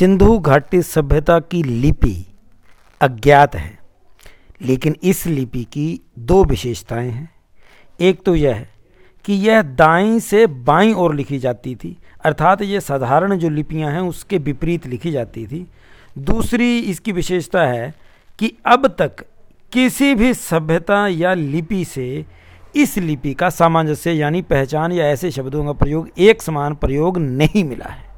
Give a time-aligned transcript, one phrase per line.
[0.00, 2.14] सिंधु घाटी सभ्यता की लिपि
[3.00, 3.78] अज्ञात है,
[4.62, 7.28] लेकिन इस लिपि की दो विशेषताएँ हैं।
[8.00, 8.68] एक तो यह है
[9.24, 14.00] कि यह दाई से बाई ओर लिखी जाती थी, अर्थात ये साधारण जो लिपियाँ हैं
[14.00, 15.66] उसके विपरीत लिखी जाती थी।
[16.18, 17.94] दूसरी इसकी विशेषता है
[18.38, 19.24] कि अब तक
[19.72, 22.26] किसी भी सभ्यता या लिपि से
[22.76, 27.64] इस लिपि का सामंजस्य यानी पहचान या ऐसे शब्दों का प्रयोग, एक समान प्रयोग नहीं
[27.64, 28.08] मिला है।